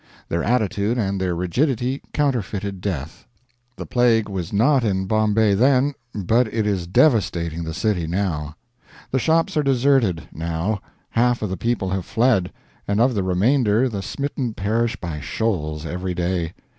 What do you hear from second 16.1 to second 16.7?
day.